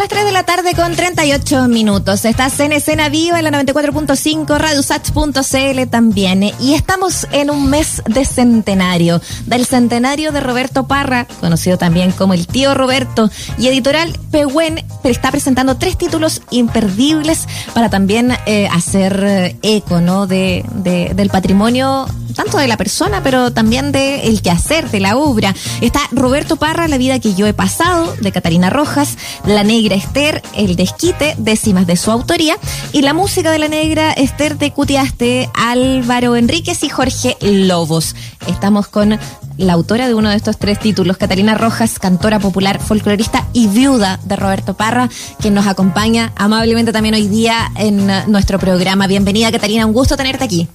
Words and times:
las 0.00 0.08
3 0.08 0.24
de 0.24 0.32
la 0.32 0.44
tarde 0.44 0.72
con 0.74 0.96
38 0.96 1.68
minutos. 1.68 2.24
Estás 2.24 2.58
en 2.60 2.72
escena 2.72 3.10
viva 3.10 3.38
en 3.38 3.44
la 3.44 3.50
94.5, 3.50 4.56
radiosats.cl 4.56 5.90
también. 5.90 6.42
Y 6.58 6.72
estamos 6.72 7.26
en 7.32 7.50
un 7.50 7.68
mes 7.68 8.02
de 8.06 8.24
centenario, 8.24 9.20
del 9.44 9.66
centenario 9.66 10.32
de 10.32 10.40
Roberto 10.40 10.86
Parra, 10.86 11.26
conocido 11.40 11.76
también 11.76 12.12
como 12.12 12.32
el 12.32 12.46
tío 12.46 12.72
Roberto. 12.72 13.30
Y 13.58 13.68
Editorial 13.68 14.18
Pehuen 14.30 14.82
está 15.04 15.30
presentando 15.30 15.76
tres 15.76 15.98
títulos 15.98 16.40
imperdibles 16.50 17.46
para 17.74 17.90
también 17.90 18.32
eh, 18.46 18.68
hacer 18.72 19.22
eh, 19.22 19.56
eco 19.60 20.00
¿no? 20.00 20.26
de, 20.26 20.64
de, 20.76 21.12
del 21.14 21.28
patrimonio, 21.28 22.06
tanto 22.34 22.56
de 22.56 22.68
la 22.68 22.78
persona, 22.78 23.22
pero 23.22 23.52
también 23.52 23.92
de 23.92 24.28
el 24.28 24.40
quehacer, 24.40 24.90
de 24.90 25.00
la 25.00 25.18
obra. 25.18 25.54
Está 25.82 26.00
Roberto 26.12 26.56
Parra, 26.56 26.88
La 26.88 26.96
vida 26.96 27.18
que 27.18 27.34
yo 27.34 27.46
he 27.46 27.52
pasado, 27.52 28.14
de 28.18 28.32
Catalina 28.32 28.70
Rojas, 28.70 29.18
La 29.44 29.62
Negra 29.62 29.89
Esther, 29.94 30.42
El 30.54 30.76
Desquite, 30.76 31.34
décimas 31.38 31.86
de 31.86 31.96
su 31.96 32.10
autoría, 32.10 32.56
y 32.92 33.02
la 33.02 33.14
música 33.14 33.50
de 33.50 33.58
La 33.58 33.68
Negra 33.68 34.12
Esther 34.12 34.56
de 34.56 34.70
Cutiaste, 34.72 35.48
Álvaro 35.54 36.36
Enríquez 36.36 36.82
y 36.82 36.88
Jorge 36.88 37.36
Lobos. 37.40 38.14
Estamos 38.46 38.88
con 38.88 39.18
la 39.56 39.72
autora 39.74 40.08
de 40.08 40.14
uno 40.14 40.30
de 40.30 40.36
estos 40.36 40.58
tres 40.58 40.78
títulos, 40.78 41.16
Catalina 41.16 41.54
Rojas, 41.54 41.98
cantora 41.98 42.38
popular, 42.38 42.80
folclorista 42.80 43.46
y 43.52 43.68
viuda 43.68 44.18
de 44.24 44.36
Roberto 44.36 44.74
Parra, 44.74 45.08
que 45.40 45.50
nos 45.50 45.66
acompaña 45.66 46.32
amablemente 46.36 46.92
también 46.92 47.14
hoy 47.14 47.28
día 47.28 47.70
en 47.76 48.06
nuestro 48.30 48.58
programa. 48.58 49.06
Bienvenida, 49.06 49.52
Catalina, 49.52 49.86
un 49.86 49.92
gusto 49.92 50.16
tenerte 50.16 50.44
aquí. 50.44 50.68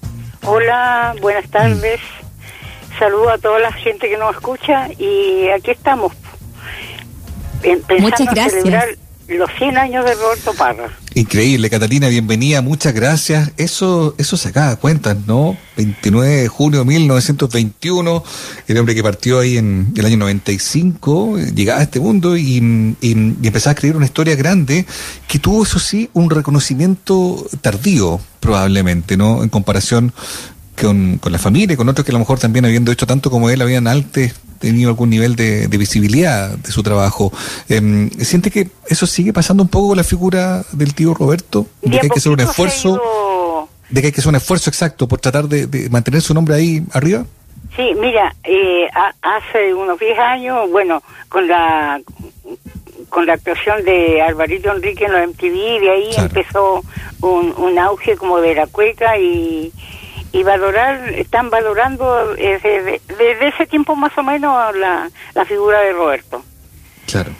Hola, 0.45 1.15
buenas 1.21 1.49
tardes. 1.49 1.99
Saludo 2.99 3.31
a 3.31 3.37
toda 3.37 3.59
la 3.59 3.71
gente 3.71 4.07
que 4.07 4.17
nos 4.17 4.35
escucha 4.35 4.89
y 4.97 5.47
aquí 5.49 5.71
estamos. 5.71 6.13
Muchas 7.99 8.27
gracias 8.33 9.04
los 9.27 9.49
100 9.57 9.77
años 9.77 10.05
de 10.05 10.13
Roberto 10.13 10.53
Parra. 10.53 10.91
Increíble, 11.15 11.69
Catalina, 11.69 12.07
bienvenida, 12.09 12.61
muchas 12.61 12.93
gracias. 12.93 13.51
Eso 13.57 14.13
eso 14.17 14.37
se 14.37 14.49
acaba 14.49 14.75
cuentas, 14.75 15.17
¿no? 15.25 15.57
29 15.77 16.29
de 16.29 16.47
junio 16.47 16.79
de 16.79 16.85
1921, 16.85 18.23
el 18.67 18.77
hombre 18.77 18.93
que 18.93 19.01
partió 19.01 19.39
ahí 19.39 19.57
en 19.57 19.93
el 19.95 20.05
año 20.05 20.17
95, 20.17 21.39
llegaba 21.55 21.79
a 21.79 21.83
este 21.83 21.99
mundo 21.99 22.37
y, 22.37 22.95
y, 23.01 23.11
empezaba 23.11 23.71
a 23.71 23.73
escribir 23.73 23.97
una 23.97 24.05
historia 24.05 24.35
grande 24.35 24.85
que 25.27 25.39
tuvo, 25.39 25.63
eso 25.63 25.79
sí, 25.79 26.09
un 26.13 26.29
reconocimiento 26.29 27.45
tardío, 27.61 28.19
probablemente, 28.39 29.17
¿no? 29.17 29.41
En 29.41 29.49
comparación 29.49 30.13
con, 30.79 31.17
con 31.17 31.31
la 31.31 31.39
familia 31.39 31.73
y 31.73 31.77
con 31.77 31.89
otros 31.89 32.05
que 32.05 32.11
a 32.11 32.13
lo 32.13 32.19
mejor 32.19 32.39
también 32.39 32.65
habiendo 32.65 32.91
hecho 32.91 33.07
tanto 33.07 33.31
como 33.31 33.49
él 33.49 33.61
habían 33.61 33.87
antes 33.87 34.35
tenido 34.59 34.89
algún 34.89 35.09
nivel 35.09 35.35
de, 35.35 35.67
visibilidad 35.67 36.49
de 36.57 36.71
su 36.71 36.83
trabajo. 36.83 37.31
Eh, 37.69 38.09
¿Siente 38.19 38.51
que 38.51 38.69
eso 38.87 39.05
sigue 39.05 39.33
pasando 39.33 39.63
un 39.63 39.69
poco 39.69 39.89
con 39.89 39.97
la 39.97 40.03
figura 40.03 40.63
del 40.71 40.93
tío 40.93 41.13
Roberto? 41.13 41.67
De, 41.81 41.91
que 41.91 41.99
hay 42.01 42.09
que 42.09 42.19
hacer 42.19 42.31
un 42.31 42.39
esfuerzo, 42.39 43.69
de 43.89 44.01
que 44.01 44.07
hay 44.07 44.13
que 44.13 44.21
hacer 44.21 44.29
un 44.29 44.35
esfuerzo 44.35 44.69
exacto 44.69 45.07
por 45.07 45.19
tratar 45.19 45.47
de, 45.47 45.89
mantener 45.89 46.21
su 46.21 46.33
nombre 46.33 46.55
ahí 46.55 46.83
arriba. 46.93 47.25
Sí, 47.75 47.91
mira, 47.99 48.33
eh, 48.43 48.87
hace 49.21 49.73
unos 49.73 49.99
10 49.99 50.17
años, 50.19 50.69
bueno, 50.71 51.03
con 51.27 51.47
la 51.47 51.99
con 53.09 53.25
la 53.25 53.33
actuación 53.33 53.83
de 53.85 54.21
Alvarito 54.21 54.73
Enrique 54.73 55.05
en 55.05 55.11
los 55.13 55.29
MTV, 55.29 55.79
de 55.79 55.89
ahí 55.89 56.09
empezó 56.17 56.83
un, 57.21 57.53
un 57.57 57.79
auge 57.79 58.17
como 58.17 58.41
de 58.41 58.55
la 58.55 58.67
cueca 58.67 59.17
y, 59.17 59.71
y 60.35 60.43
valorar, 60.43 61.13
están 61.13 61.49
valorando 61.49 62.35
desde, 62.35 62.99
desde, 63.07 63.47
ese 63.47 63.65
tiempo 63.67 63.95
más 63.95 64.11
o 64.17 64.23
menos 64.23 64.75
la, 64.75 65.09
la 65.33 65.45
figura 65.45 65.79
de 65.79 65.93
Roberto. 65.93 66.43
Claro. 67.05 67.31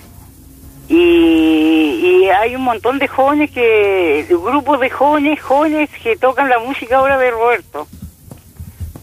Y, 0.87 0.95
y, 0.95 2.29
hay 2.29 2.55
un 2.55 2.61
montón 2.61 2.97
de 2.97 3.09
jóvenes 3.09 3.51
que, 3.51 4.25
grupos 4.29 4.79
de 4.79 4.89
jóvenes, 4.89 5.41
jóvenes 5.41 5.89
que 6.01 6.15
tocan 6.15 6.47
la 6.47 6.59
música 6.59 6.99
ahora 6.99 7.17
de 7.17 7.31
Roberto. 7.31 7.85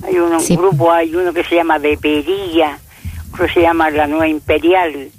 Hay 0.06 0.18
un 0.18 0.38
grupo, 0.56 0.90
hay 0.90 1.14
uno 1.14 1.30
que 1.34 1.44
se 1.44 1.56
llama 1.56 1.78
De 1.78 1.98
Perilla, 1.98 2.78
otro 3.30 3.46
se 3.52 3.60
llama 3.60 3.90
La 3.90 4.06
Nueva 4.06 4.26
Imperial, 4.26 5.10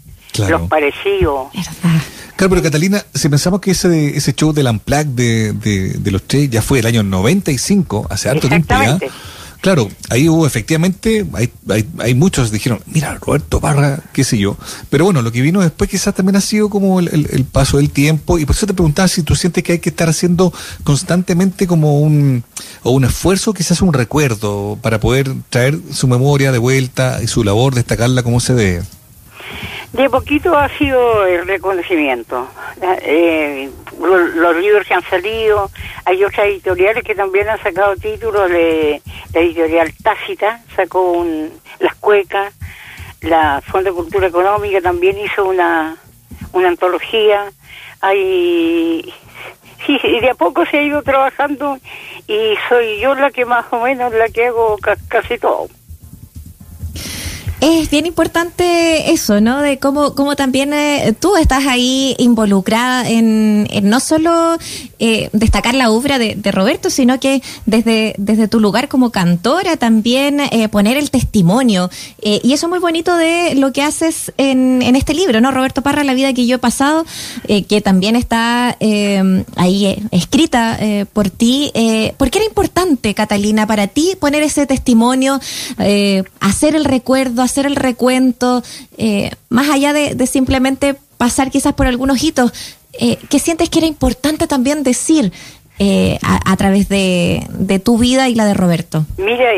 Los 0.49 0.67
Parecidos. 0.67 1.49
Claro, 2.43 2.55
pero 2.55 2.63
Catalina, 2.63 3.05
si 3.13 3.29
pensamos 3.29 3.61
que 3.61 3.71
ese 3.71 4.17
ese 4.17 4.33
show 4.33 4.51
del 4.51 4.67
Unplugged 4.67 5.05
de, 5.05 5.53
de, 5.53 6.11
los 6.11 6.23
tres 6.23 6.49
ya 6.49 6.61
fue 6.61 6.79
el 6.79 6.85
año 6.85 7.01
95, 7.01 8.07
hace 8.09 8.27
harto 8.27 8.49
tiempo 8.49 8.73
ya. 8.73 8.99
Claro, 9.61 9.89
ahí 10.09 10.27
hubo 10.27 10.45
efectivamente, 10.45 11.25
hay, 11.31 11.49
hay, 11.69 11.87
hay, 11.99 12.13
muchos 12.13 12.51
dijeron, 12.51 12.81
mira, 12.85 13.17
Roberto 13.21 13.61
Barra, 13.61 14.01
qué 14.11 14.25
sé 14.25 14.37
yo. 14.37 14.57
Pero 14.89 15.05
bueno, 15.05 15.21
lo 15.21 15.31
que 15.31 15.41
vino 15.41 15.61
después 15.61 15.89
quizás 15.89 16.13
también 16.13 16.35
ha 16.35 16.41
sido 16.41 16.69
como 16.69 16.99
el, 16.99 17.29
el, 17.31 17.45
paso 17.45 17.77
del 17.77 17.89
tiempo. 17.89 18.37
Y 18.37 18.45
por 18.45 18.57
eso 18.57 18.67
te 18.67 18.73
preguntaba 18.73 19.07
si 19.07 19.23
tú 19.23 19.37
sientes 19.37 19.63
que 19.63 19.71
hay 19.71 19.79
que 19.79 19.91
estar 19.91 20.09
haciendo 20.09 20.51
constantemente 20.83 21.65
como 21.65 22.01
un, 22.01 22.43
o 22.81 22.91
un 22.91 23.05
esfuerzo, 23.05 23.53
quizás 23.53 23.81
un 23.81 23.93
recuerdo, 23.93 24.77
para 24.81 24.99
poder 24.99 25.33
traer 25.49 25.79
su 25.93 26.09
memoria 26.09 26.51
de 26.51 26.57
vuelta 26.57 27.21
y 27.23 27.27
su 27.27 27.45
labor, 27.45 27.73
destacarla 27.73 28.21
como 28.21 28.41
se 28.41 28.53
debe. 28.55 28.83
De 29.93 30.09
poquito 30.09 30.57
ha 30.57 30.69
sido 30.69 31.27
el 31.27 31.47
reconocimiento. 31.47 32.47
Eh, 32.81 33.69
los, 34.01 34.55
libros 34.57 34.87
que 34.87 34.95
han 34.95 35.03
salido, 35.03 35.69
hay 36.03 36.23
otras 36.23 36.47
editoriales 36.47 37.03
que 37.03 37.13
también 37.13 37.47
han 37.47 37.61
sacado 37.61 37.95
títulos 37.95 38.49
la 38.49 39.39
editorial 39.39 39.93
Tácita, 40.01 40.61
sacó 40.75 41.11
un, 41.11 41.51
Las 41.79 41.93
Cuecas, 41.95 42.55
la 43.21 43.61
Fondo 43.61 43.91
de 43.91 43.95
Cultura 43.95 44.27
Económica 44.27 44.81
también 44.81 45.15
hizo 45.19 45.45
una, 45.45 45.95
una 46.53 46.69
antología. 46.69 47.51
Hay 48.01 49.13
sí, 49.85 49.99
de 50.21 50.29
a 50.31 50.33
poco 50.33 50.65
se 50.65 50.79
ha 50.79 50.81
ido 50.81 51.03
trabajando 51.03 51.77
y 52.27 52.55
soy 52.67 52.99
yo 52.99 53.13
la 53.13 53.29
que 53.29 53.45
más 53.45 53.65
o 53.69 53.81
menos 53.81 54.11
la 54.11 54.27
que 54.29 54.47
hago 54.47 54.75
casi 55.07 55.37
todo. 55.37 55.67
Es 57.65 57.89
bien 57.89 58.05
importante 58.05 59.13
eso, 59.13 59.39
¿no? 59.39 59.61
De 59.61 59.79
cómo, 59.79 60.15
cómo 60.15 60.35
también 60.35 60.73
eh, 60.73 61.15
tú 61.17 61.37
estás 61.37 61.65
ahí 61.65 62.13
involucrada 62.19 63.09
en, 63.09 63.69
no 63.83 64.01
solo 64.01 64.57
eh, 64.99 65.29
destacar 65.31 65.73
la 65.73 65.89
obra 65.89 66.19
de, 66.19 66.35
Roberto, 66.51 66.89
sino 66.89 67.21
que 67.21 67.41
desde, 67.65 68.15
desde 68.17 68.49
tu 68.49 68.59
lugar 68.59 68.89
como 68.89 69.11
cantora 69.11 69.77
también 69.77 70.41
eh, 70.41 70.67
poner 70.67 70.97
el 70.97 71.09
testimonio. 71.09 71.89
y 72.21 72.51
eso 72.51 72.65
es 72.65 72.69
muy 72.69 72.79
bonito 72.79 73.15
de 73.15 73.55
lo 73.55 73.71
que 73.71 73.81
haces 73.81 74.33
en, 74.37 74.81
en 74.81 74.97
este 74.97 75.13
libro, 75.13 75.39
¿no? 75.39 75.51
Roberto 75.51 75.81
Parra, 75.81 76.03
La 76.03 76.15
vida 76.15 76.33
que 76.33 76.45
yo 76.45 76.57
he 76.57 76.59
pasado, 76.59 77.05
que 77.47 77.79
también 77.81 78.17
está 78.17 78.77
ahí 79.55 80.05
escrita 80.11 80.77
por 81.13 81.29
ti. 81.29 81.71
¿Por 82.17 82.29
qué 82.29 82.39
era 82.39 82.45
importante, 82.45 83.13
Catalina, 83.13 83.65
para 83.67 83.87
ti 83.87 84.17
poner 84.19 84.43
ese 84.43 84.65
testimonio, 84.65 85.39
hacer 86.41 86.75
el 86.75 86.83
recuerdo, 86.83 87.41
hacer 87.53 87.67
el 87.67 87.75
recuento, 87.75 88.63
eh, 88.97 89.29
más 89.49 89.69
allá 89.69 89.93
de, 89.93 90.25
simplemente 90.25 90.95
pasar 91.19 91.51
quizás 91.51 91.73
por 91.73 91.85
algunos 91.85 92.23
hitos, 92.23 92.51
eh, 92.99 93.17
¿qué 93.29 93.37
sientes 93.37 93.69
que 93.69 93.79
era 93.79 93.87
importante 93.87 94.47
también 94.47 94.81
decir 94.81 95.31
eh, 95.77 96.17
a, 96.23 96.55
través 96.57 96.89
de, 96.89 97.43
tu 97.83 97.99
vida 97.99 98.27
y 98.27 98.33
la 98.33 98.45
de 98.45 98.55
Roberto? 98.55 99.05
Mira, 99.17 99.51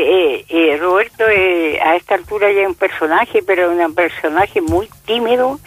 Roberto 0.78 1.24
a 1.24 1.96
esta 1.96 2.14
altura 2.16 2.52
ya 2.52 2.62
es 2.62 2.68
un 2.68 2.74
personaje, 2.74 3.42
pero 3.42 3.70
un 3.70 3.94
personaje 3.94 4.60
muy 4.60 4.88
tímido 5.06 5.58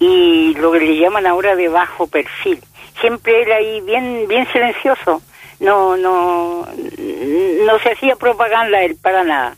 y 0.00 0.54
lo 0.54 0.72
que 0.72 0.80
le 0.80 0.98
llaman 0.98 1.26
ahora 1.26 1.54
de 1.54 1.68
bajo 1.68 2.08
perfil. 2.08 2.60
Siempre 3.00 3.42
era 3.42 3.56
ahí 3.56 3.80
bien, 3.82 4.26
bien 4.28 4.46
silencioso. 4.52 5.22
No, 5.60 5.96
no, 5.96 6.66
no 6.66 7.78
se 7.80 7.90
hacía 7.92 8.16
propaganda 8.16 8.82
él 8.82 8.96
para 9.00 9.22
nada 9.22 9.56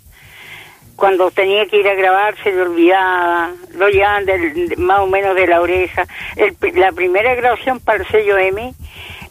cuando 0.96 1.30
tenía 1.30 1.66
que 1.66 1.78
ir 1.78 1.88
a 1.88 1.94
grabar 1.94 2.36
se 2.42 2.52
le 2.52 2.62
olvidaba, 2.62 3.50
lo 3.74 3.88
llevaban 3.88 4.26
más 4.78 5.00
o 5.00 5.06
menos 5.06 5.34
de 5.34 5.46
la 5.46 5.60
oreja. 5.60 6.06
la 6.74 6.92
primera 6.92 7.34
grabación 7.34 7.80
para 7.80 7.98
el 7.98 8.08
sello 8.08 8.38
M 8.38 8.74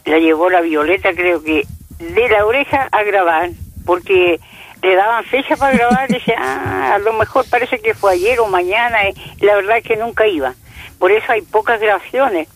la 0.04 0.18
llevó 0.18 0.50
la 0.50 0.60
Violeta, 0.60 1.12
creo 1.14 1.42
que 1.42 1.64
de 1.98 2.28
la 2.28 2.44
oreja 2.44 2.88
a 2.90 3.02
grabar, 3.04 3.50
porque 3.86 4.40
le 4.82 4.94
daban 4.96 5.24
fecha 5.24 5.56
para 5.56 5.76
grabar 5.76 6.10
y 6.10 6.14
decía, 6.14 6.36
ah, 6.38 6.94
a 6.94 6.98
lo 6.98 7.12
mejor 7.12 7.44
parece 7.48 7.78
que 7.78 7.94
fue 7.94 8.14
ayer 8.14 8.40
o 8.40 8.48
mañana, 8.48 8.98
la 9.40 9.54
verdad 9.54 9.78
es 9.78 9.84
que 9.84 9.96
nunca 9.96 10.26
iba. 10.26 10.54
Por 10.98 11.12
eso 11.12 11.30
hay 11.30 11.42
pocas 11.42 11.80
grabaciones 11.80 12.48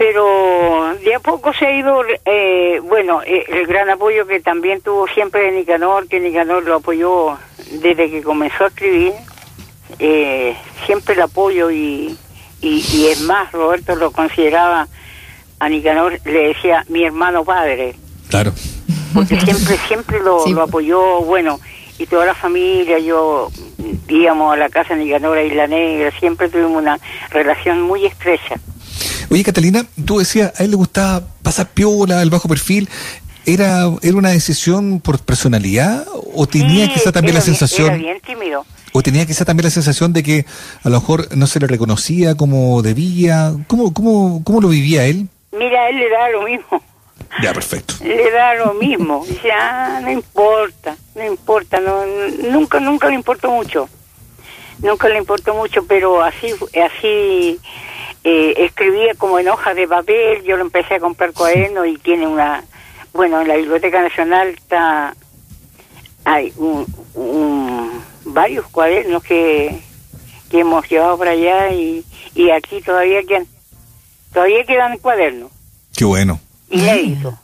pero 0.00 0.94
de 1.04 1.14
a 1.14 1.20
poco 1.20 1.52
se 1.52 1.66
ha 1.66 1.76
ido, 1.76 2.02
eh, 2.24 2.80
bueno, 2.82 3.20
eh, 3.20 3.44
el 3.48 3.66
gran 3.66 3.90
apoyo 3.90 4.26
que 4.26 4.40
también 4.40 4.80
tuvo 4.80 5.06
siempre 5.08 5.42
de 5.42 5.52
Nicanor, 5.52 6.08
que 6.08 6.20
Nicanor 6.20 6.64
lo 6.64 6.76
apoyó 6.76 7.36
desde 7.70 8.10
que 8.10 8.22
comenzó 8.22 8.64
a 8.64 8.68
escribir, 8.68 9.12
eh, 9.98 10.56
siempre 10.86 11.14
el 11.14 11.22
apoyo 11.22 11.70
y, 11.70 12.16
y, 12.60 13.06
es 13.06 13.20
más, 13.22 13.52
Roberto 13.52 13.94
lo 13.96 14.10
consideraba, 14.10 14.88
a 15.58 15.68
Nicanor 15.68 16.20
le 16.24 16.48
decía 16.48 16.84
mi 16.88 17.04
hermano 17.04 17.44
padre. 17.44 17.96
Claro. 18.28 18.52
Porque 19.14 19.40
siempre, 19.40 19.76
siempre 19.88 20.20
lo, 20.20 20.46
lo 20.46 20.62
apoyó, 20.62 21.20
bueno, 21.22 21.58
y 21.98 22.06
toda 22.06 22.26
la 22.26 22.34
familia, 22.34 22.98
yo 22.98 23.50
íbamos 24.08 24.52
a 24.52 24.56
la 24.56 24.68
casa 24.68 24.94
de 24.94 25.04
Nicanor 25.04 25.38
a 25.38 25.42
Isla 25.42 25.66
Negra, 25.66 26.12
siempre 26.18 26.48
tuvimos 26.48 26.82
una 26.82 26.98
relación 27.30 27.82
muy 27.82 28.06
estrecha. 28.06 28.56
Oye, 29.30 29.44
Catalina, 29.44 29.86
tú 30.04 30.18
decías, 30.18 30.52
a 30.58 30.64
él 30.64 30.70
le 30.70 30.76
gustaba 30.76 31.22
pasar 31.42 31.68
piola, 31.68 32.20
el 32.22 32.30
bajo 32.30 32.48
perfil. 32.48 32.88
¿Era, 33.46 33.84
¿Era 34.02 34.16
una 34.16 34.30
decisión 34.30 35.00
por 35.00 35.18
personalidad 35.20 36.06
o 36.34 36.46
tenía 36.46 36.86
Sí, 36.86 36.92
quizá 36.94 37.12
también 37.12 37.34
la 37.34 37.40
bien- 37.40 37.54
sensación... 37.56 37.88
Era 37.88 37.96
bien 37.96 38.20
tímido. 38.20 38.64
¿O 38.92 39.02
tenía 39.02 39.24
quizá 39.24 39.44
también 39.44 39.64
la 39.66 39.70
sensación 39.70 40.12
de 40.12 40.22
que 40.24 40.44
a 40.82 40.88
lo 40.88 41.00
mejor 41.00 41.36
no 41.36 41.46
se 41.46 41.60
le 41.60 41.66
reconocía 41.68 42.34
como 42.34 42.82
debía? 42.82 43.52
¿Cómo, 43.68 43.94
cómo, 43.94 44.42
cómo 44.44 44.60
lo 44.60 44.68
vivía 44.68 45.04
él? 45.06 45.28
Mira, 45.52 45.88
él 45.88 45.96
le 45.98 46.10
da 46.10 46.28
lo 46.30 46.42
mismo. 46.42 46.82
Ya, 47.42 47.52
perfecto. 47.52 47.94
Le 48.04 48.30
da 48.32 48.54
lo 48.54 48.74
mismo. 48.74 49.24
Dice, 49.28 49.52
ah, 49.52 50.00
no 50.02 50.10
importa, 50.10 50.96
no 51.14 51.24
importa. 51.24 51.78
No, 51.78 52.00
nunca, 52.50 52.80
nunca 52.80 53.08
le 53.08 53.14
importó 53.14 53.50
mucho. 53.52 53.88
Nunca 54.82 55.08
le 55.08 55.18
importó 55.18 55.54
mucho, 55.54 55.84
pero 55.86 56.22
así, 56.24 56.48
así 56.84 57.60
eh, 58.24 58.54
escribía 58.56 59.14
como 59.16 59.38
en 59.38 59.48
hojas 59.48 59.76
de 59.76 59.86
papel. 59.86 60.42
Yo 60.44 60.56
lo 60.56 60.62
empecé 60.64 60.94
a 60.94 61.00
comprar 61.00 61.32
cuadernos 61.32 61.86
y 61.86 61.96
tiene 61.98 62.26
una. 62.26 62.64
Bueno, 63.12 63.40
en 63.40 63.48
la 63.48 63.56
Biblioteca 63.56 64.02
Nacional 64.02 64.48
está. 64.48 65.14
Hay 66.24 66.52
un, 66.56 66.86
un- 67.14 67.90
varios 68.24 68.66
cuadernos 68.68 69.22
que, 69.22 69.80
que 70.50 70.60
hemos 70.60 70.88
llevado 70.88 71.18
para 71.18 71.30
allá 71.32 71.72
y, 71.72 72.04
y 72.34 72.50
aquí 72.50 72.80
todavía 72.82 73.22
quedan. 73.26 73.46
Todavía 74.32 74.64
quedan 74.64 74.98
cuadernos 74.98 75.50
Qué 75.96 76.04
bueno. 76.04 76.38
inéditos. 76.70 77.34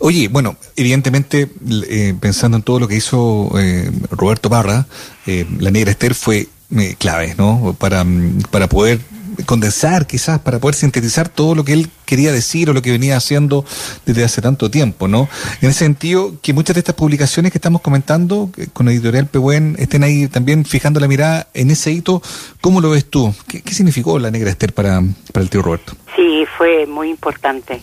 Oye, 0.00 0.26
bueno, 0.28 0.56
evidentemente, 0.74 1.48
eh, 1.88 2.14
pensando 2.18 2.56
en 2.56 2.62
todo 2.62 2.80
lo 2.80 2.88
que 2.88 2.96
hizo 2.96 3.50
eh, 3.60 3.90
Roberto 4.10 4.48
Parra, 4.50 4.86
eh, 5.26 5.46
la 5.60 5.70
negra 5.70 5.90
Esther 5.92 6.14
fue 6.14 6.48
eh, 6.76 6.96
clave, 6.98 7.34
¿no? 7.38 7.76
Para, 7.78 8.04
para 8.50 8.68
poder 8.68 8.98
condensar, 9.44 10.06
quizás, 10.06 10.38
para 10.40 10.58
poder 10.58 10.74
sintetizar 10.74 11.28
todo 11.28 11.54
lo 11.54 11.64
que 11.64 11.72
él 11.72 11.88
quería 12.04 12.32
decir 12.32 12.70
o 12.70 12.72
lo 12.72 12.82
que 12.82 12.90
venía 12.90 13.16
haciendo 13.16 13.64
desde 14.04 14.24
hace 14.24 14.40
tanto 14.40 14.70
tiempo, 14.70 15.08
¿no? 15.08 15.28
En 15.60 15.70
ese 15.70 15.80
sentido, 15.80 16.34
que 16.40 16.52
muchas 16.52 16.74
de 16.74 16.80
estas 16.80 16.94
publicaciones 16.94 17.52
que 17.52 17.58
estamos 17.58 17.80
comentando 17.80 18.50
eh, 18.56 18.68
con 18.72 18.88
Editorial 18.88 19.26
Pehuen 19.26 19.76
estén 19.78 20.02
ahí 20.02 20.28
también 20.28 20.64
fijando 20.64 21.00
la 21.00 21.08
mirada 21.08 21.48
en 21.54 21.70
ese 21.70 21.90
hito, 21.90 22.22
¿cómo 22.60 22.80
lo 22.80 22.90
ves 22.90 23.10
tú? 23.10 23.34
¿Qué, 23.48 23.62
significó 23.72 24.18
la 24.18 24.30
negra 24.30 24.50
Esther 24.50 24.72
para, 24.72 25.02
para 25.32 25.42
el 25.42 25.50
tío 25.50 25.62
Roberto? 25.62 25.94
Sí, 26.14 26.46
fue 26.56 26.86
muy 26.86 27.10
importante. 27.10 27.82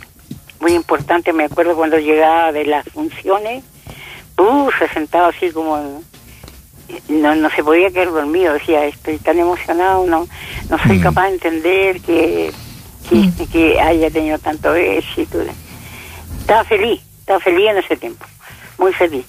Muy 0.60 0.74
importante. 0.74 1.34
Me 1.34 1.46
acuerdo 1.46 1.76
cuando 1.76 1.98
llegaba 1.98 2.52
de 2.52 2.66
las 2.66 2.88
funciones, 2.88 3.64
uh, 4.38 4.70
se 4.80 4.88
sentaba 4.90 5.28
así 5.28 5.52
como. 5.52 6.02
No, 7.09 7.35
no 7.35 7.50
se 7.50 7.63
podía 7.63 7.89
quedar 7.91 8.12
dormido. 8.12 8.53
Decía, 8.53 8.85
estoy 8.85 9.18
tan 9.18 9.39
emocionado, 9.39 10.06
no, 10.06 10.27
no 10.69 10.77
soy 10.88 11.00
Mm. 11.00 11.01
capaz 11.01 11.27
de 11.27 11.33
entender 11.33 12.01
que, 12.01 12.51
que, 13.09 13.45
que 13.47 13.80
haya 13.80 14.09
tenido 14.09 14.38
tanto 14.39 14.74
éxito. 14.75 15.39
Estaba 16.39 16.63
feliz, 16.63 17.01
estaba 17.19 17.39
feliz 17.39 17.69
en 17.69 17.77
ese 17.77 17.95
tiempo. 17.97 18.25
Muy 18.77 18.94
feliz. 18.94 19.25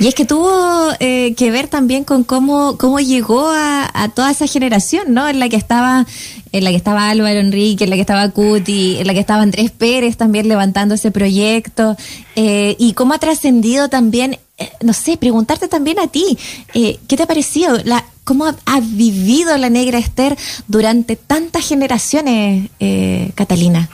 Y 0.00 0.08
es 0.08 0.14
que 0.14 0.24
tuvo 0.24 0.88
eh, 0.98 1.34
que 1.36 1.50
ver 1.50 1.68
también 1.68 2.04
con 2.04 2.24
cómo, 2.24 2.76
cómo 2.78 2.98
llegó 3.00 3.48
a, 3.48 3.88
a 3.92 4.08
toda 4.08 4.30
esa 4.30 4.46
generación, 4.46 5.14
¿no? 5.14 5.28
En 5.28 5.38
la 5.38 5.48
que 5.48 5.56
estaba, 5.56 6.04
en 6.52 6.64
la 6.64 6.70
que 6.70 6.76
estaba 6.76 7.10
Álvaro 7.10 7.38
Enrique, 7.38 7.84
en 7.84 7.90
la 7.90 7.96
que 7.96 8.00
estaba 8.02 8.28
Cuti, 8.30 8.98
en 8.98 9.06
la 9.06 9.14
que 9.14 9.20
estaba 9.20 9.42
Andrés 9.42 9.70
Pérez 9.70 10.16
también 10.16 10.48
levantando 10.48 10.94
ese 10.96 11.10
proyecto, 11.10 11.96
eh, 12.34 12.74
y 12.78 12.94
cómo 12.94 13.14
ha 13.14 13.18
trascendido 13.18 13.88
también, 13.88 14.38
eh, 14.58 14.70
no 14.82 14.92
sé, 14.92 15.16
preguntarte 15.16 15.68
también 15.68 15.98
a 15.98 16.06
ti, 16.08 16.38
eh, 16.74 16.98
¿qué 17.08 17.16
te 17.16 17.22
ha 17.24 17.26
parecido? 17.26 17.76
La, 17.84 18.04
¿Cómo 18.24 18.46
ha, 18.46 18.54
ha 18.66 18.80
vivido 18.80 19.56
la 19.58 19.68
negra 19.68 19.98
Esther 19.98 20.36
durante 20.66 21.16
tantas 21.16 21.68
generaciones, 21.68 22.70
eh, 22.80 23.30
Catalina? 23.34 23.88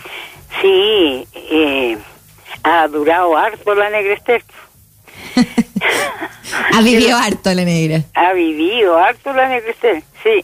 Sí, 0.61 1.27
eh, 1.35 1.99
ha 2.63 2.87
durado 2.89 3.37
harto 3.37 3.75
la 3.75 3.91
negra 3.91 4.15
Esther. 4.15 4.43
Ha 6.75 6.81
vivido 6.83 7.17
harto 7.17 7.53
la 7.55 7.65
negra. 7.65 8.03
Ha 8.15 8.33
vivido 8.33 8.99
harto 8.99 9.33
la 9.33 9.49
negra 9.49 9.71
Esther, 9.71 10.03
sí. 10.23 10.43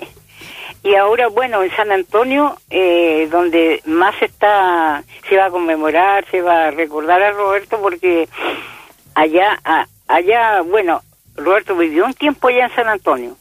Y 0.84 0.94
ahora, 0.94 1.26
bueno, 1.28 1.62
en 1.64 1.74
San 1.74 1.90
Antonio, 1.90 2.56
eh, 2.70 3.28
donde 3.30 3.82
más 3.86 4.14
está, 4.22 5.02
se 5.28 5.36
va 5.36 5.46
a 5.46 5.50
conmemorar, 5.50 6.24
se 6.30 6.42
va 6.42 6.66
a 6.66 6.70
recordar 6.70 7.20
a 7.22 7.32
Roberto, 7.32 7.80
porque 7.82 8.28
allá, 9.14 9.58
a- 9.64 9.86
allá, 10.08 10.60
bueno, 10.62 11.02
Roberto 11.36 11.76
vivió 11.76 12.04
un 12.06 12.14
tiempo 12.14 12.48
allá 12.48 12.64
en 12.66 12.74
San 12.74 12.88
Antonio. 12.88 13.36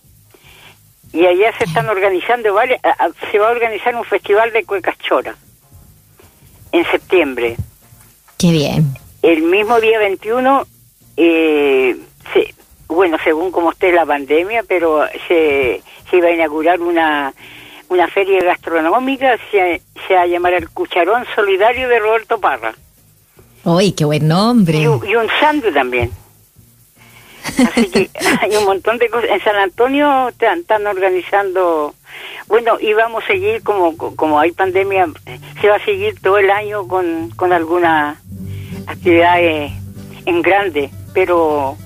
Y 1.14 1.26
allá 1.26 1.54
se 1.58 1.64
están 1.66 1.88
organizando 1.88 2.56
se 3.32 3.40
va 3.40 3.48
a 3.48 3.52
organizar 3.52 3.96
un 3.96 4.04
festival 4.04 4.52
de 4.52 4.66
cuecas 4.66 4.98
chora 5.00 5.36
en 6.72 6.86
septiembre. 6.92 7.56
Qué 8.38 8.52
bien. 8.52 8.94
El 9.22 9.44
mismo 9.44 9.80
día 9.80 9.98
21, 10.00 10.66
eh, 11.16 11.96
se- 12.34 12.54
bueno, 12.88 13.18
según 13.24 13.52
como 13.52 13.72
esté 13.72 13.92
la 13.94 14.06
pandemia, 14.06 14.64
pero 14.68 15.06
se, 15.28 15.82
se 16.10 16.18
iba 16.18 16.28
a 16.28 16.32
inaugurar 16.32 16.82
una, 16.82 17.34
una 17.88 18.08
feria 18.10 18.44
gastronómica, 18.44 19.38
se, 19.52 19.82
se 20.08 20.14
va 20.16 20.22
a 20.24 20.28
llamar 20.28 20.54
el 20.54 20.70
Cucharón 20.70 21.24
Solidario 21.34 21.88
de 21.88 22.00
Roberto 22.00 22.40
Parra. 22.40 22.74
Uy, 23.64 23.94
qué 23.94 24.04
buen 24.06 24.28
nombre. 24.28 24.78
Y, 24.80 24.88
un- 24.88 25.08
y 25.08 25.16
un 25.16 25.28
sándwich 25.40 25.74
también. 25.74 26.12
Así 27.58 27.90
que 27.90 28.10
hay 28.42 28.56
un 28.56 28.66
montón 28.66 28.98
de 28.98 29.10
cosas. 29.10 29.30
En 29.30 29.42
San 29.42 29.56
Antonio 29.56 30.30
están, 30.30 30.60
están 30.60 30.88
organizando, 30.88 31.94
bueno, 32.48 32.78
y 32.80 32.94
vamos 32.94 33.24
a 33.24 33.28
seguir, 33.28 33.64
como, 33.64 33.96
como 33.98 34.40
hay 34.40 34.52
pandemia, 34.52 35.08
se 35.62 35.70
va 35.70 35.76
a 35.76 35.86
seguir 35.86 36.20
todo 36.22 36.38
el 36.38 36.52
año 36.52 36.88
con, 36.88 37.32
con 37.32 37.54
algunas 37.54 38.18
actividades 38.88 39.72
en 40.26 40.42
grande, 40.42 40.90
pero 41.14 41.78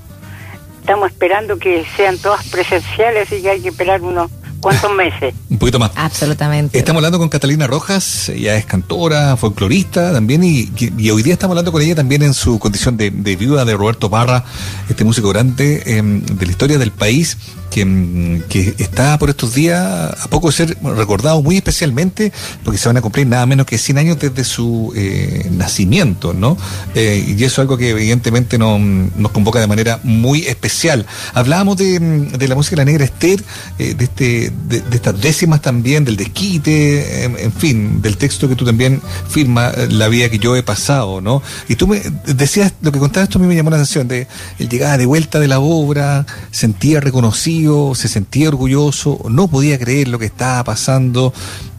estamos 0.79 1.11
esperando 1.11 1.59
que 1.59 1.85
sean 1.95 2.17
todas 2.17 2.49
presenciales 2.49 3.31
y 3.31 3.41
que 3.41 3.49
hay 3.49 3.61
que 3.61 3.69
esperar 3.69 4.01
unos 4.01 4.31
cuantos 4.61 4.91
meses. 4.93 5.33
Un 5.59 5.67
poquito 5.67 5.79
más. 5.79 5.91
Absolutamente. 5.95 6.79
Estamos 6.79 7.01
hablando 7.01 7.19
con 7.19 7.27
Catalina 7.27 7.67
Rojas, 7.67 8.29
ella 8.29 8.55
es 8.55 8.65
cantora, 8.65 9.35
folclorista 9.35 10.13
también, 10.13 10.41
y, 10.41 10.71
y 10.97 11.09
hoy 11.09 11.21
día 11.21 11.33
estamos 11.33 11.51
hablando 11.51 11.73
con 11.73 11.81
ella 11.81 11.95
también 11.95 12.23
en 12.23 12.33
su 12.33 12.59
condición 12.59 12.95
de, 12.95 13.11
de 13.11 13.35
viuda 13.35 13.65
de 13.65 13.75
Roberto 13.75 14.09
Parra, 14.09 14.45
este 14.87 15.03
músico 15.03 15.27
grande 15.27 15.83
em, 15.85 16.21
de 16.23 16.45
la 16.45 16.51
historia 16.53 16.77
del 16.77 16.91
país, 16.91 17.35
que, 17.69 17.81
em, 17.81 18.41
que 18.43 18.75
está 18.77 19.17
por 19.17 19.29
estos 19.29 19.53
días 19.53 19.79
a 19.79 20.27
poco 20.29 20.47
de 20.47 20.53
ser 20.53 20.77
recordado 20.81 21.41
muy 21.41 21.57
especialmente, 21.57 22.31
porque 22.63 22.77
se 22.77 22.89
van 22.89 22.97
a 22.97 23.01
cumplir 23.01 23.27
nada 23.27 23.45
menos 23.45 23.65
que 23.65 23.77
100 23.77 23.97
años 23.97 24.19
desde 24.19 24.43
su 24.43 24.93
eh, 24.95 25.47
nacimiento, 25.51 26.33
¿no? 26.33 26.57
Eh, 26.95 27.23
y 27.27 27.43
eso 27.43 27.53
es 27.53 27.59
algo 27.59 27.77
que 27.77 27.89
evidentemente 27.89 28.57
nos, 28.57 28.79
nos 28.79 29.31
convoca 29.31 29.59
de 29.59 29.67
manera 29.67 29.99
muy 30.03 30.41
especial. 30.47 31.05
Hablábamos 31.33 31.77
de, 31.77 31.99
de 31.99 32.47
la 32.47 32.55
música 32.55 32.75
de 32.75 32.81
la 32.81 32.85
negra 32.85 33.05
Esther, 33.05 33.43
eh, 33.77 33.93
de, 33.93 34.03
este, 34.03 34.51
de, 34.67 34.83
estas 34.91 35.19
décimas 35.19 35.61
también, 35.61 36.05
del 36.05 36.17
desquite, 36.17 37.25
en, 37.25 37.37
en 37.37 37.53
fin, 37.53 38.01
del 38.01 38.17
texto 38.17 38.47
que 38.49 38.55
tú 38.55 38.65
también 38.65 39.01
firmas, 39.29 39.91
La 39.91 40.07
vida 40.07 40.29
que 40.29 40.39
yo 40.39 40.55
he 40.55 40.63
pasado, 40.63 41.21
¿no? 41.21 41.41
Y 41.67 41.75
tú 41.75 41.87
me 41.87 42.01
decías, 42.25 42.73
lo 42.81 42.91
que 42.91 42.99
contabas 42.99 43.29
esto 43.29 43.39
a 43.39 43.41
mí 43.41 43.47
me 43.47 43.55
llamó 43.55 43.69
la 43.69 43.77
atención, 43.77 44.07
de 44.07 44.27
él 44.57 44.69
llegaba 44.69 44.97
de 44.97 45.05
vuelta 45.05 45.39
de 45.39 45.47
la 45.47 45.59
obra, 45.59 46.25
sentía 46.51 46.99
reconocido, 46.99 47.58
se 47.95 48.07
sentía 48.07 48.49
orgulloso, 48.49 49.19
no 49.29 49.47
podía 49.47 49.77
creer 49.79 50.07
lo 50.07 50.19
que 50.19 50.25
estaba 50.25 50.63
pasando. 50.63 51.33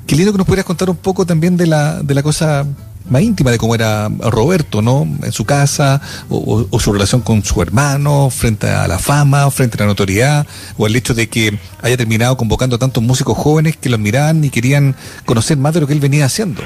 Qué 0.06 0.16
lindo 0.16 0.32
que 0.32 0.38
nos 0.38 0.46
pudieras 0.46 0.66
contar 0.66 0.90
un 0.90 0.96
poco 0.96 1.24
también 1.26 1.56
de 1.56 1.66
la, 1.66 2.02
de 2.02 2.14
la 2.14 2.22
cosa 2.22 2.66
más 3.08 3.22
íntima 3.22 3.50
de 3.50 3.58
cómo 3.58 3.74
era 3.74 4.08
Roberto, 4.08 4.82
¿no? 4.82 5.06
En 5.22 5.32
su 5.32 5.44
casa, 5.44 6.00
o, 6.28 6.66
o- 6.70 6.78
su 6.80 6.92
relación 6.92 7.22
con 7.22 7.42
su 7.44 7.60
hermano, 7.62 8.28
frente 8.30 8.68
a 8.68 8.86
la 8.86 8.98
fama, 8.98 9.50
frente 9.50 9.76
a 9.76 9.80
la 9.80 9.86
notoriedad, 9.86 10.46
o 10.76 10.86
el 10.86 10.94
hecho 10.94 11.14
de 11.14 11.28
que 11.28 11.58
haya 11.82 11.96
terminado 11.96 12.36
convocando 12.36 12.76
a 12.76 12.78
tantos 12.78 13.02
músicos 13.02 13.36
jóvenes 13.36 13.76
que 13.76 13.88
lo 13.88 13.98
miraban 13.98 14.44
y 14.44 14.50
querían 14.50 14.94
conocer 15.24 15.56
más 15.58 15.74
de 15.74 15.80
lo 15.80 15.86
que 15.86 15.92
él 15.94 16.00
venía 16.00 16.26
haciendo. 16.26 16.62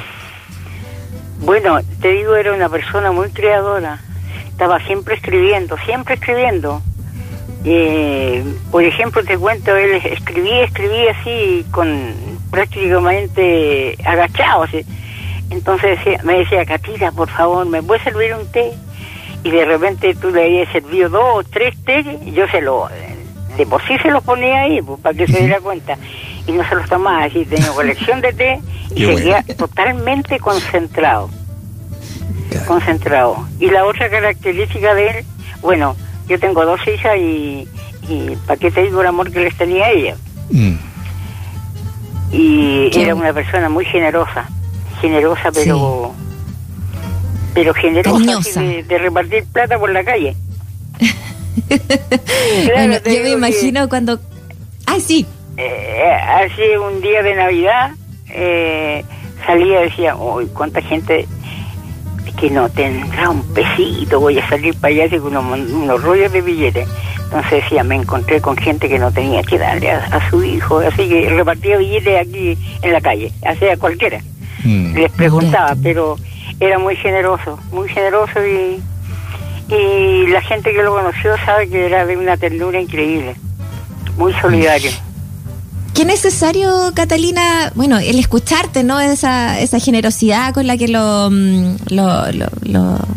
Bueno, 1.41 1.79
te 2.01 2.09
digo, 2.13 2.35
era 2.37 2.53
una 2.55 2.69
persona 2.69 3.13
muy 3.13 3.29
creadora. 3.31 4.01
Estaba 4.49 4.79
siempre 4.87 5.15
escribiendo, 5.17 5.77
siempre 5.85 6.15
escribiendo. 6.15 6.83
Eh, 7.65 8.45
por 8.71 8.85
ejemplo, 8.85 9.25
te 9.25 9.39
cuento, 9.39 9.75
él 9.77 9.95
escribía, 10.05 10.65
escribía 10.65 11.13
así, 11.19 11.65
con 11.71 12.13
prácticamente 12.51 13.97
agachado. 14.05 14.65
así. 14.65 14.85
Entonces 15.51 15.99
decía- 15.99 16.21
me 16.25 16.39
decía, 16.39 16.65
Catira, 16.67 17.11
por 17.13 17.29
favor, 17.31 17.67
¿me 17.67 17.83
puedes 17.83 18.03
servir 18.05 18.35
un 18.35 18.47
té? 18.51 18.73
Y 19.43 19.51
de 19.51 19.65
repente 19.65 20.15
tú 20.15 20.31
le 20.31 20.45
habías 20.45 20.73
servido 20.73 21.09
dos 21.09 21.25
o 21.35 21.45
tres 21.45 21.75
té, 21.85 22.01
y 22.25 22.33
yo 22.33 22.47
se 22.49 22.61
lo, 22.61 22.89
de 23.57 23.67
por 23.67 23.83
sí 23.87 23.97
se 23.99 24.11
los 24.11 24.23
ponía 24.25 24.63
ahí, 24.63 24.81
pues, 24.83 25.01
para 25.01 25.17
que 25.17 25.27
se 25.27 25.39
diera 25.39 25.61
cuenta. 25.61 25.97
Y 26.47 26.53
no 26.53 26.67
se 26.69 26.75
los 26.75 26.89
tomaba, 26.89 27.25
así 27.25 27.45
tenía 27.47 27.69
colección 27.69 28.21
de 28.21 28.33
té 28.33 28.61
y 28.95 29.05
bueno. 29.05 29.19
seguía 29.19 29.43
totalmente 29.57 30.39
concentrado 30.39 31.31
concentrado. 32.67 33.47
Y 33.59 33.69
la 33.69 33.85
otra 33.85 34.09
característica 34.09 34.95
de 34.95 35.09
él, 35.09 35.25
bueno, 35.61 35.97
yo 36.29 36.39
tengo 36.39 36.65
dos 36.65 36.81
hijas 36.87 37.17
y, 37.19 37.69
y 38.09 38.37
¿para 38.47 38.59
qué 38.59 38.71
te 38.71 38.83
digo 38.83 39.01
el 39.01 39.07
amor 39.07 39.31
que 39.31 39.41
les 39.41 39.57
tenía 39.57 39.87
a 39.87 39.91
ella? 39.91 40.17
Mm. 40.51 40.75
y 42.33 42.91
Qué 42.91 43.03
era 43.03 43.15
una 43.15 43.33
persona 43.33 43.69
muy 43.69 43.85
generosa, 43.85 44.49
generosa 45.01 45.51
pero 45.53 46.15
pero 47.55 47.73
generosa 47.73 48.39
así 48.39 48.61
de, 48.61 48.83
de 48.83 48.99
repartir 48.99 49.45
plata 49.47 49.79
por 49.79 49.91
la 49.93 50.05
calle. 50.05 50.37
Claro, 52.67 52.89
bueno, 52.89 52.95
yo 53.05 53.11
me 53.11 53.23
que, 53.23 53.31
imagino 53.31 53.89
cuando... 53.89 54.21
Ah, 54.87 54.99
sí. 55.01 55.27
eh, 55.57 56.13
hace 56.13 56.79
un 56.79 57.01
día 57.01 57.23
de 57.23 57.35
Navidad 57.35 57.93
eh, 58.29 59.05
salía 59.47 59.81
y 59.81 59.85
decía, 59.89 60.17
uy, 60.17 60.47
cuánta 60.47 60.83
gente 60.83 61.27
que 62.37 62.51
no 62.51 62.69
tendrá 62.69 63.31
un 63.31 63.43
pesito, 63.55 64.21
voy 64.21 64.39
a 64.39 64.49
salir 64.49 64.75
para 64.77 64.95
allá 64.95 65.19
con 65.19 65.37
unos, 65.37 65.71
unos 65.71 66.03
rollos 66.03 66.33
de 66.33 66.41
billetes. 66.41 66.89
Entonces 67.25 67.63
decía, 67.63 67.83
me 67.83 67.97
encontré 67.97 68.41
con 68.41 68.57
gente 68.57 68.89
que 68.89 68.99
no 68.99 69.11
tenía 69.11 69.43
que 69.43 69.59
darle 69.59 69.91
a, 69.91 70.05
a 70.05 70.31
su 70.31 70.45
hijo, 70.45 70.79
así 70.79 71.09
que 71.09 71.29
repartía 71.31 71.79
billetes 71.79 72.27
aquí 72.27 72.59
en 72.83 72.93
la 72.93 73.01
calle, 73.01 73.33
hacía 73.47 73.77
cualquiera. 73.77 74.21
Mm. 74.63 74.95
Les 74.95 75.13
preguntaba, 75.13 75.75
pero 75.83 76.17
era 76.61 76.79
muy 76.79 76.97
generoso, 76.97 77.59
muy 77.73 77.89
generoso 77.89 78.45
y, 78.47 78.81
y 79.73 80.27
la 80.29 80.41
gente 80.43 80.73
que 80.73 80.83
lo 80.83 80.93
conoció 80.95 81.37
sabe 81.45 81.69
que 81.69 81.87
era 81.87 82.07
de 82.07 82.17
una 82.17 82.37
ternura 82.37 82.81
increíble, 82.81 83.35
muy 84.17 84.33
solidario. 84.35 84.91
Qué 85.95 86.05
necesario, 86.05 86.91
Catalina, 86.93 87.71
bueno, 87.77 87.99
el 87.99 88.19
escucharte, 88.19 88.83
¿no? 88.83 88.99
Esa, 88.99 89.61
esa 89.61 89.79
generosidad 89.79 90.53
con 90.53 90.67
la 90.67 90.77
que 90.77 90.89
lo, 90.89 91.31
mm, 91.31 91.77
lo, 91.91 92.25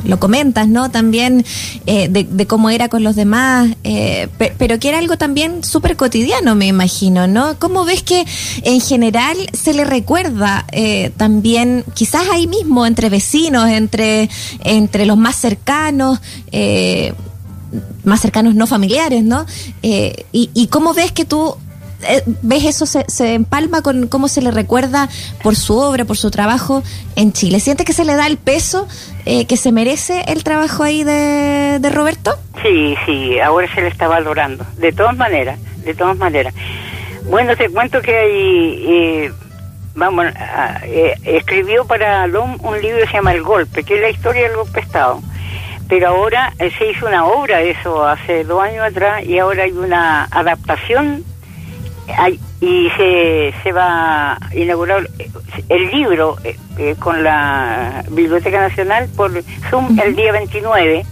lo, 0.05 0.19
comentas, 0.19 0.67
¿no? 0.67 0.91
También 0.91 1.43
eh, 1.87 2.07
de, 2.07 2.45
cómo 2.45 2.69
era 2.69 2.87
con 2.87 3.03
los 3.03 3.15
demás, 3.15 3.67
eh, 3.83 4.27
pe- 4.37 4.53
pero 4.59 4.77
que 4.77 4.89
era 4.89 4.99
algo 4.99 5.17
también 5.17 5.63
súper 5.63 5.95
cotidiano, 5.97 6.53
me 6.53 6.67
imagino, 6.67 7.25
¿no? 7.25 7.57
¿Cómo 7.57 7.83
ves 7.83 8.03
que 8.03 8.23
en 8.61 8.79
general 8.79 9.35
se 9.53 9.73
le 9.73 9.83
recuerda 9.83 10.65
eh, 10.71 11.11
también, 11.17 11.83
quizás 11.95 12.29
ahí 12.31 12.45
mismo, 12.45 12.85
entre 12.85 13.09
vecinos, 13.09 13.67
entre, 13.69 14.29
entre 14.63 15.07
los 15.07 15.17
más 15.17 15.35
cercanos, 15.35 16.19
eh, 16.51 17.11
más 18.03 18.21
cercanos 18.21 18.53
no 18.53 18.67
familiares, 18.67 19.23
¿no? 19.23 19.47
Y, 19.81 20.51
y 20.53 20.67
cómo 20.67 20.93
ves 20.93 21.11
que 21.11 21.25
tú 21.25 21.55
eh, 22.03 22.23
ves 22.41 22.65
eso 22.65 22.85
se, 22.85 23.05
se 23.07 23.33
empalma 23.33 23.81
con 23.81 24.07
cómo 24.07 24.27
se 24.27 24.41
le 24.41 24.51
recuerda 24.51 25.09
por 25.43 25.55
su 25.55 25.77
obra, 25.77 26.05
por 26.05 26.17
su 26.17 26.29
trabajo 26.31 26.83
en 27.15 27.33
Chile. 27.33 27.59
¿Sientes 27.59 27.85
que 27.85 27.93
se 27.93 28.05
le 28.05 28.15
da 28.15 28.27
el 28.27 28.37
peso 28.37 28.87
eh, 29.25 29.45
que 29.45 29.57
se 29.57 29.71
merece 29.71 30.23
el 30.27 30.43
trabajo 30.43 30.83
ahí 30.83 31.03
de, 31.03 31.79
de 31.79 31.89
Roberto? 31.89 32.37
Sí, 32.63 32.95
sí, 33.05 33.39
ahora 33.39 33.67
se 33.73 33.81
le 33.81 33.87
está 33.87 34.07
valorando, 34.07 34.65
de 34.77 34.91
todas 34.91 35.15
maneras, 35.15 35.59
de 35.83 35.93
todas 35.93 36.17
maneras. 36.17 36.53
Bueno, 37.29 37.55
te 37.55 37.69
cuento 37.69 38.01
que 38.01 38.15
ahí, 38.15 38.85
eh, 38.87 39.31
vamos, 39.95 40.25
a- 40.27 40.79
eh, 40.85 41.13
escribió 41.23 41.85
para 41.85 42.25
LOM 42.27 42.57
un 42.63 42.81
libro 42.81 42.99
que 43.01 43.07
se 43.07 43.13
llama 43.13 43.33
El 43.33 43.43
Golpe, 43.43 43.83
que 43.83 43.95
es 43.95 44.01
la 44.01 44.09
historia 44.09 44.43
del 44.43 44.55
golpe 44.57 44.79
Estado. 44.79 45.19
Pero 45.89 46.09
ahora 46.09 46.53
eh, 46.59 46.69
se 46.77 46.89
hizo 46.91 47.05
una 47.07 47.25
obra 47.25 47.57
de 47.59 47.71
eso 47.71 48.05
hace 48.05 48.43
dos 48.43 48.61
años 48.61 48.83
atrás 48.85 49.23
y 49.25 49.39
ahora 49.39 49.63
hay 49.63 49.71
una 49.71 50.25
adaptación 50.31 51.05
hay- 51.07 51.36
y 52.61 52.89
se, 52.97 53.53
se 53.63 53.71
va 53.71 54.33
a 54.33 54.55
inaugurar 54.55 55.07
eh, 55.19 55.29
el 55.69 55.91
libro 55.91 56.37
eh, 56.43 56.57
eh, 56.77 56.95
con 56.97 57.23
la 57.23 58.03
Biblioteca 58.09 58.61
Nacional 58.61 59.09
por 59.15 59.31
Zoom 59.69 59.99
el 59.99 60.15
día 60.15 60.31
29 60.31 61.05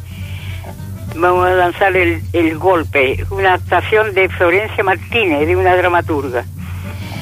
vamos 1.16 1.48
a 1.48 1.54
lanzar 1.54 1.96
el, 1.96 2.22
el 2.34 2.58
golpe, 2.58 3.26
una 3.30 3.54
adaptación 3.54 4.14
de 4.14 4.28
Florencia 4.30 4.84
Martínez, 4.84 5.48
de 5.48 5.56
una 5.56 5.76
dramaturga. 5.76 6.44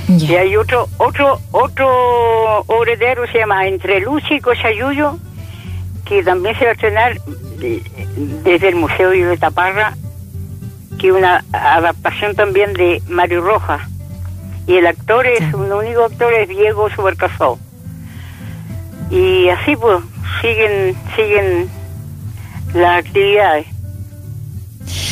Y 0.08 0.36
hay 0.36 0.58
otro, 0.58 0.90
otro, 0.98 1.40
otro 1.52 2.60
obretero 2.68 3.26
se 3.28 3.40
llama 3.40 3.68
Entre 3.68 4.00
Lucha 4.02 4.34
y 4.34 4.42
Cochayuyo, 4.42 5.18
que 6.06 6.24
también 6.24 6.58
se 6.58 6.66
va 6.66 6.72
a 6.72 6.74
estrenar 6.74 7.22
desde 8.44 8.70
el 8.70 8.76
Museo 8.76 9.12
de 9.12 9.38
Taparra, 9.38 9.96
que 11.04 11.12
una 11.12 11.44
adaptación 11.52 12.34
también 12.34 12.72
de 12.72 13.04
Mario 13.10 13.42
Rojas. 13.42 13.82
Y 14.68 14.78
el 14.78 14.88
actor 14.88 15.28
es, 15.28 15.40
Sí. 15.40 15.54
un 15.54 15.70
único 15.70 16.06
actor 16.06 16.34
es 16.34 16.48
Diego 16.48 16.90
Supercasó. 16.92 17.60
Y 19.10 19.50
así 19.50 19.76
pues, 19.76 20.02
siguen, 20.42 20.96
siguen 21.14 21.70
las 22.74 23.06
actividades. 23.06 23.68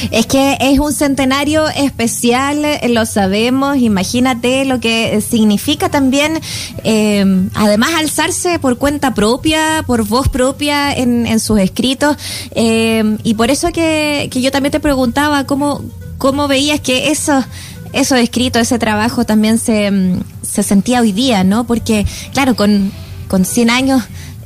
Es 0.10 0.25
que 0.25 0.58
es 0.60 0.79
un 0.79 0.93
centenario 0.93 1.67
especial, 1.70 2.65
eh, 2.65 2.89
lo 2.89 3.05
sabemos, 3.05 3.77
imagínate 3.77 4.65
lo 4.65 4.79
que 4.79 5.22
significa 5.22 5.89
también, 5.89 6.39
eh, 6.84 7.24
además 7.53 7.91
alzarse 7.98 8.58
por 8.60 8.77
cuenta 8.77 9.13
propia, 9.13 9.84
por 9.86 10.08
voz 10.08 10.29
propia 10.29 10.91
en, 10.93 11.27
en 11.27 11.39
sus 11.39 11.60
escritos, 11.60 12.17
eh, 12.55 13.17
y 13.24 13.36
por 13.36 13.51
eso 13.51 13.72
que, 13.72 14.29
que 14.31 14.41
yo 14.41 14.51
también 14.51 14.72
te 14.72 14.79
preguntaba 14.79 15.46
cómo, 15.46 15.81
cómo 16.17 16.48
veías 16.48 16.79
que 16.79 17.12
esos, 17.12 17.46
esos 17.93 18.17
escritos, 18.17 18.62
ese 18.63 18.79
trabajo 18.79 19.25
también 19.25 19.60
se, 19.60 19.91
mm, 19.91 20.22
se 20.41 20.63
sentía 20.63 21.01
hoy 21.01 21.12
día, 21.12 21.43
¿no? 21.43 21.65
Porque, 21.65 22.05
claro, 22.34 22.55
con, 22.55 22.91
con 23.27 23.46
100 23.46 23.70
años 23.70 24.03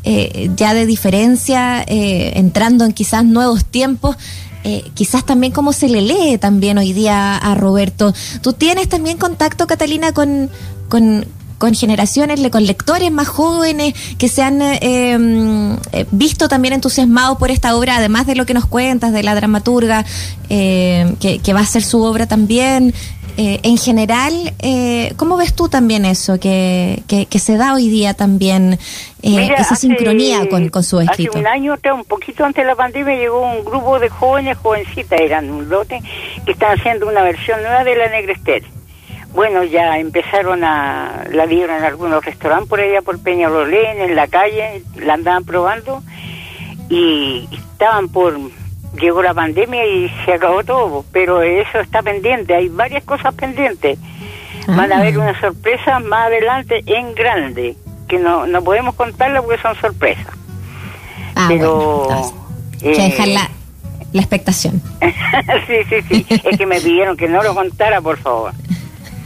eh, 0.07 0.51
ya 0.55 0.75
de 0.75 0.85
diferencia, 0.85 1.83
eh, 1.87 2.33
entrando 2.35 2.85
en 2.85 2.93
quizás 2.93 3.25
nuevos 3.25 3.65
tiempos, 3.65 4.15
eh, 4.65 4.83
quizás 4.95 5.23
también 5.23 5.53
cómo 5.53 5.73
se 5.73 5.87
le 5.87 6.01
lee 6.01 6.39
también 6.39 6.79
hoy 6.79 6.91
día 6.91 7.37
a 7.37 7.53
Roberto. 7.53 8.15
¿Tú 8.41 8.53
tienes 8.53 8.89
también 8.89 9.19
contacto, 9.19 9.67
Catalina, 9.67 10.11
con, 10.11 10.49
con, 10.89 11.23
con 11.59 11.75
generaciones, 11.75 12.39
con 12.49 12.65
lectores 12.65 13.11
más 13.11 13.27
jóvenes 13.27 13.93
que 14.17 14.27
se 14.27 14.41
han 14.41 14.63
eh, 14.63 14.79
eh, 14.81 16.05
visto 16.09 16.47
también 16.47 16.73
entusiasmados 16.73 17.37
por 17.37 17.51
esta 17.51 17.75
obra, 17.75 17.97
además 17.97 18.25
de 18.25 18.35
lo 18.35 18.47
que 18.47 18.55
nos 18.55 18.65
cuentas, 18.65 19.13
de 19.13 19.21
la 19.21 19.35
dramaturga, 19.35 20.03
eh, 20.49 21.15
que, 21.19 21.37
que 21.37 21.53
va 21.53 21.59
a 21.59 21.65
ser 21.67 21.83
su 21.83 22.01
obra 22.01 22.25
también? 22.25 22.91
Eh, 23.37 23.59
en 23.63 23.77
general, 23.77 24.53
eh, 24.59 25.13
¿cómo 25.17 25.35
ves 25.35 25.53
tú 25.53 25.67
también 25.67 26.05
eso 26.05 26.39
que, 26.39 27.03
que, 27.07 27.25
que 27.25 27.39
se 27.39 27.57
da 27.57 27.73
hoy 27.73 27.89
día 27.89 28.13
también, 28.13 28.73
eh, 28.73 29.29
Mira, 29.29 29.55
esa 29.55 29.73
hace- 29.73 29.87
sincronía 29.87 30.47
con, 30.49 30.69
con 30.69 30.83
su 30.83 31.01
escrito? 31.01 31.31
Hace 31.31 31.39
un 31.39 31.47
año, 31.47 31.75
un 31.93 32.05
poquito 32.05 32.45
antes 32.45 32.63
de 32.63 32.69
la 32.69 32.75
pandemia, 32.75 33.15
llegó 33.15 33.41
un 33.41 33.65
grupo 33.65 33.99
de 33.99 34.07
jóvenes, 34.09 34.57
jovencitas, 34.57 35.19
eran 35.19 35.49
un 35.49 35.67
lote, 35.67 36.01
que 36.45 36.51
están 36.53 36.79
haciendo 36.79 37.07
una 37.07 37.23
versión 37.23 37.61
nueva 37.61 37.83
de 37.83 37.95
La 37.97 38.07
Negrester. 38.09 38.63
Bueno, 39.33 39.65
ya 39.65 39.99
empezaron 39.99 40.63
a, 40.63 41.25
la 41.29 41.45
vieron 41.45 41.75
en 41.75 41.83
algunos 41.83 42.23
restaurantes 42.23 42.69
por 42.69 42.79
allá, 42.79 43.01
por 43.01 43.19
Peñalolén, 43.21 43.99
en 43.99 44.15
la 44.15 44.27
calle, 44.27 44.81
la 44.95 45.15
andaban 45.15 45.43
probando 45.43 46.01
y 46.89 47.47
estaban 47.51 48.07
por... 48.09 48.39
Llegó 48.99 49.21
la 49.21 49.33
pandemia 49.33 49.85
y 49.85 50.09
se 50.25 50.33
acabó 50.33 50.63
todo, 50.63 51.05
pero 51.11 51.41
eso 51.41 51.79
está 51.79 52.01
pendiente, 52.01 52.55
hay 52.55 52.69
varias 52.69 53.03
cosas 53.03 53.33
pendientes. 53.33 53.97
Van 54.67 54.91
a 54.91 54.95
Ah. 54.95 54.99
haber 54.99 55.17
unas 55.19 55.39
sorpresas 55.39 56.03
más 56.03 56.27
adelante 56.27 56.81
en 56.85 57.13
grande, 57.13 57.75
que 58.07 58.17
no, 58.19 58.47
no 58.47 58.63
podemos 58.63 58.95
contarlas 58.95 59.43
porque 59.43 59.61
son 59.61 59.75
sorpresas. 59.79 60.27
Ah, 61.35 61.45
pero... 61.49 62.05
bueno, 62.05 62.33
entonces, 62.73 62.87
hay 62.87 62.93
que 62.93 63.05
eh, 63.05 63.09
dejar 63.09 63.27
la, 63.27 63.49
la 64.13 64.21
expectación. 64.21 64.81
sí, 65.67 65.75
sí, 65.89 66.01
sí. 66.09 66.25
Es 66.43 66.57
que 66.57 66.65
me 66.65 66.79
pidieron 66.79 67.15
que 67.17 67.27
no 67.27 67.43
lo 67.43 67.53
contara, 67.53 68.01
por 68.01 68.17
favor. 68.17 68.53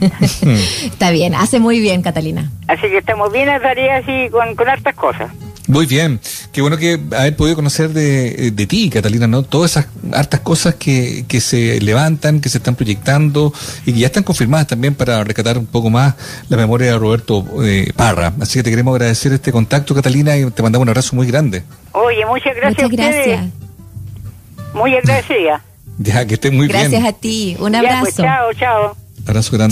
Está 0.00 1.10
bien, 1.10 1.34
hace 1.34 1.60
muy 1.60 1.78
bien, 1.80 2.02
Catalina. 2.02 2.50
Así 2.68 2.82
que 2.82 2.98
estamos 2.98 3.30
bien 3.32 3.48
a 3.50 3.60
tarea 3.60 3.98
así 3.98 4.28
con, 4.30 4.54
con 4.56 4.68
hartas 4.68 4.94
cosas. 4.94 5.30
Muy 5.68 5.86
bien, 5.86 6.18
qué 6.52 6.60
bueno 6.62 6.76
que 6.76 7.00
haber 7.16 7.36
podido 7.36 7.56
conocer 7.56 7.90
de, 7.90 8.50
de 8.50 8.66
ti, 8.66 8.90
Catalina, 8.90 9.26
¿no? 9.26 9.42
Todas 9.42 9.72
esas 9.72 9.86
hartas 10.12 10.40
cosas 10.40 10.74
que, 10.74 11.24
que 11.28 11.40
se 11.40 11.80
levantan, 11.80 12.40
que 12.40 12.48
se 12.48 12.58
están 12.58 12.74
proyectando 12.74 13.52
y 13.86 13.92
que 13.92 13.98
ya 14.00 14.06
están 14.06 14.22
confirmadas 14.24 14.66
también 14.66 14.94
para 14.94 15.22
rescatar 15.24 15.58
un 15.58 15.66
poco 15.66 15.90
más 15.90 16.14
la 16.48 16.56
memoria 16.56 16.92
de 16.92 16.98
Roberto 16.98 17.44
eh, 17.64 17.92
Parra. 17.94 18.32
Así 18.40 18.58
que 18.58 18.62
te 18.64 18.70
queremos 18.70 18.92
agradecer 18.94 19.32
este 19.32 19.52
contacto, 19.52 19.94
Catalina, 19.94 20.36
y 20.36 20.50
te 20.50 20.62
mandamos 20.62 20.84
un 20.84 20.88
abrazo 20.90 21.14
muy 21.16 21.26
grande. 21.26 21.62
Oye, 21.92 22.24
muchas 22.26 22.54
gracias 22.56 22.90
Muchas 22.90 23.06
a 23.06 23.08
ustedes. 23.10 23.26
gracias. 23.26 23.52
Muy 24.74 24.94
agradecida. 24.96 25.62
Ya, 26.02 26.24
que 26.26 26.32
estés 26.34 26.50
muy 26.50 26.66
Gracias 26.66 26.92
bien. 26.92 27.06
a 27.06 27.12
ti. 27.12 27.56
Un 27.60 27.72
Ya, 27.74 27.80
pues, 28.00 28.18
abrazo. 28.18 28.22
chao, 28.22 28.52
chao. 28.54 28.96
Abrazo 29.26 29.50
grande. 29.52 29.68